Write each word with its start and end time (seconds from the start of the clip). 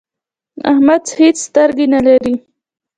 احمد 0.71 1.03
هيڅ 1.19 1.35
سترګې 1.47 1.85
نه 1.93 1.99
لري. 2.07 2.35